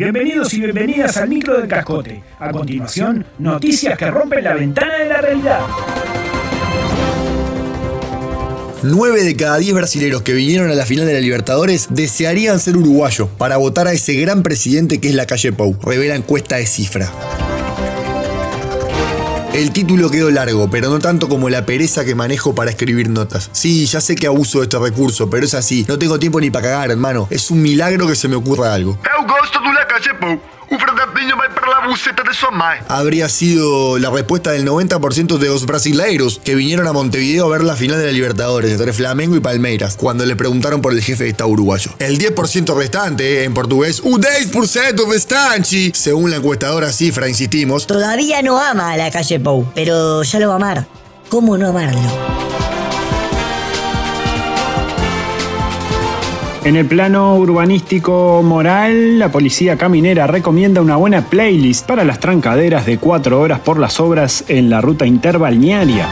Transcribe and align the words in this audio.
Bienvenidos 0.00 0.54
y 0.54 0.60
bienvenidas 0.62 1.18
al 1.18 1.28
micro 1.28 1.58
del 1.58 1.68
cascote. 1.68 2.22
A 2.38 2.50
continuación, 2.52 3.26
noticias 3.38 3.98
que 3.98 4.10
rompen 4.10 4.42
la 4.42 4.54
ventana 4.54 4.94
de 4.96 5.04
la 5.04 5.20
realidad. 5.20 5.60
9 8.82 9.22
de 9.22 9.36
cada 9.36 9.58
10 9.58 9.74
brasileños 9.74 10.22
que 10.22 10.32
vinieron 10.32 10.70
a 10.70 10.74
la 10.74 10.86
final 10.86 11.04
de 11.04 11.12
la 11.12 11.20
Libertadores 11.20 11.88
desearían 11.90 12.60
ser 12.60 12.78
uruguayos 12.78 13.28
para 13.36 13.58
votar 13.58 13.88
a 13.88 13.92
ese 13.92 14.14
gran 14.14 14.42
presidente 14.42 15.02
que 15.02 15.10
es 15.10 15.14
la 15.14 15.26
calle 15.26 15.52
Pou, 15.52 15.76
revela 15.82 16.14
encuesta 16.14 16.56
de 16.56 16.64
cifra. 16.64 17.12
El 19.52 19.72
título 19.72 20.10
quedó 20.10 20.30
largo, 20.30 20.70
pero 20.70 20.88
no 20.88 21.00
tanto 21.00 21.28
como 21.28 21.50
la 21.50 21.66
pereza 21.66 22.04
que 22.04 22.14
manejo 22.14 22.54
para 22.54 22.70
escribir 22.70 23.10
notas. 23.10 23.50
Sí, 23.52 23.84
ya 23.84 24.00
sé 24.00 24.14
que 24.14 24.28
abuso 24.28 24.60
de 24.60 24.64
este 24.64 24.78
recurso, 24.78 25.28
pero 25.28 25.44
es 25.44 25.54
así. 25.54 25.84
No 25.88 25.98
tengo 25.98 26.18
tiempo 26.18 26.40
ni 26.40 26.50
para 26.50 26.68
cagar, 26.68 26.90
hermano. 26.92 27.26
Es 27.30 27.50
un 27.50 27.60
milagro 27.60 28.06
que 28.06 28.14
se 28.14 28.28
me 28.28 28.36
ocurra 28.36 28.72
algo. 28.72 28.96
Eu 29.20 29.26
gosto 29.26 29.58
do 29.58 29.79
Un 30.70 30.78
para 30.78 31.80
la 31.80 31.88
buceta 31.88 32.22
de. 32.22 32.30
Habría 32.88 33.28
sido 33.28 33.98
la 33.98 34.08
respuesta 34.10 34.52
del 34.52 34.66
90% 34.66 35.38
de 35.38 35.48
los 35.48 35.66
brasileiros 35.66 36.40
que 36.42 36.54
vinieron 36.54 36.86
a 36.86 36.92
Montevideo 36.92 37.46
a 37.46 37.48
ver 37.48 37.64
la 37.64 37.76
final 37.76 37.98
de 37.98 38.06
la 38.06 38.12
Libertadores 38.12 38.70
entre 38.70 38.92
Flamengo 38.92 39.36
y 39.36 39.40
Palmeiras, 39.40 39.96
cuando 39.96 40.24
le 40.24 40.36
preguntaron 40.36 40.80
por 40.80 40.92
el 40.92 41.02
jefe 41.02 41.24
de 41.24 41.30
Estado 41.30 41.50
uruguayo. 41.50 41.90
El 41.98 42.18
10% 42.18 42.76
restante, 42.76 43.44
en 43.44 43.52
portugués, 43.52 44.00
un 44.00 44.22
10% 44.22 45.10
restante, 45.10 45.92
según 45.94 46.30
la 46.30 46.36
encuestadora 46.36 46.92
cifra, 46.92 47.28
insistimos, 47.28 47.86
Todavía 47.86 48.40
no 48.42 48.60
ama 48.60 48.92
a 48.92 48.96
la 48.96 49.10
calle 49.10 49.40
Pou, 49.40 49.70
pero 49.74 50.22
ya 50.22 50.38
lo 50.38 50.48
va 50.48 50.54
a 50.54 50.56
amar. 50.56 50.86
¿Cómo 51.28 51.58
no 51.58 51.68
amarlo? 51.68 52.00
En 56.62 56.76
el 56.76 56.84
plano 56.84 57.36
urbanístico 57.36 58.42
moral, 58.44 59.18
la 59.18 59.32
policía 59.32 59.78
caminera 59.78 60.26
recomienda 60.26 60.82
una 60.82 60.96
buena 60.96 61.22
playlist 61.22 61.86
para 61.86 62.04
las 62.04 62.20
trancaderas 62.20 62.84
de 62.84 62.98
4 62.98 63.40
horas 63.40 63.60
por 63.60 63.78
las 63.78 63.98
obras 63.98 64.44
en 64.46 64.68
la 64.68 64.82
ruta 64.82 65.06
interbalnearia. 65.06 66.06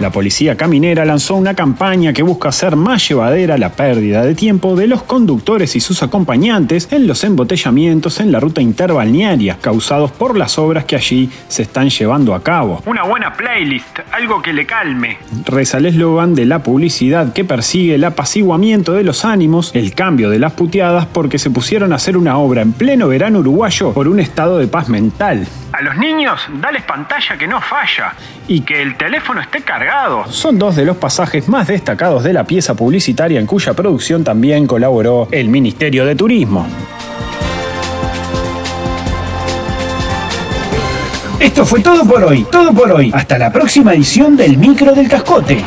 La 0.00 0.10
policía 0.10 0.56
caminera 0.56 1.04
lanzó 1.04 1.34
una 1.34 1.52
campaña 1.52 2.14
que 2.14 2.22
busca 2.22 2.48
hacer 2.48 2.74
más 2.74 3.06
llevadera 3.06 3.58
la 3.58 3.72
pérdida 3.72 4.24
de 4.24 4.34
tiempo 4.34 4.74
de 4.74 4.86
los 4.86 5.02
conductores 5.02 5.76
y 5.76 5.80
sus 5.80 6.02
acompañantes 6.02 6.88
en 6.90 7.06
los 7.06 7.22
embotellamientos 7.22 8.18
en 8.18 8.32
la 8.32 8.40
ruta 8.40 8.62
interbalnearia 8.62 9.58
causados 9.60 10.10
por 10.10 10.38
las 10.38 10.58
obras 10.58 10.86
que 10.86 10.96
allí 10.96 11.28
se 11.48 11.64
están 11.64 11.90
llevando 11.90 12.34
a 12.34 12.42
cabo. 12.42 12.82
Una 12.86 13.02
buena 13.02 13.34
playlist, 13.34 13.98
algo 14.10 14.40
que 14.40 14.54
le 14.54 14.64
calme. 14.64 15.18
Reza 15.44 15.76
el 15.76 15.84
eslogan 15.84 16.34
de 16.34 16.46
la 16.46 16.62
publicidad 16.62 17.34
que 17.34 17.44
persigue 17.44 17.96
el 17.96 18.04
apaciguamiento 18.04 18.94
de 18.94 19.04
los 19.04 19.26
ánimos, 19.26 19.70
el 19.74 19.94
cambio 19.94 20.30
de 20.30 20.38
las 20.38 20.54
puteadas 20.54 21.04
porque 21.04 21.38
se 21.38 21.50
pusieron 21.50 21.92
a 21.92 21.96
hacer 21.96 22.16
una 22.16 22.38
obra 22.38 22.62
en 22.62 22.72
pleno 22.72 23.06
verano 23.08 23.40
uruguayo 23.40 23.92
por 23.92 24.08
un 24.08 24.18
estado 24.18 24.56
de 24.56 24.66
paz 24.66 24.88
mental. 24.88 25.46
A 25.72 25.82
los 25.82 25.96
niños, 25.96 26.40
dales 26.60 26.82
pantalla 26.82 27.38
que 27.38 27.46
no 27.46 27.60
falla 27.60 28.12
y 28.48 28.62
que 28.62 28.82
el 28.82 28.96
teléfono 28.96 29.40
esté 29.40 29.62
cargado. 29.62 30.24
Son 30.28 30.58
dos 30.58 30.74
de 30.74 30.84
los 30.84 30.96
pasajes 30.96 31.48
más 31.48 31.68
destacados 31.68 32.24
de 32.24 32.32
la 32.32 32.44
pieza 32.44 32.74
publicitaria 32.74 33.38
en 33.38 33.46
cuya 33.46 33.72
producción 33.74 34.24
también 34.24 34.66
colaboró 34.66 35.28
el 35.30 35.48
Ministerio 35.48 36.04
de 36.04 36.16
Turismo. 36.16 36.66
Esto 41.38 41.64
fue 41.64 41.80
todo 41.80 42.04
por 42.04 42.22
hoy, 42.24 42.44
todo 42.50 42.72
por 42.72 42.90
hoy. 42.90 43.10
Hasta 43.14 43.38
la 43.38 43.52
próxima 43.52 43.94
edición 43.94 44.36
del 44.36 44.58
micro 44.58 44.92
del 44.92 45.08
cascote. 45.08 45.64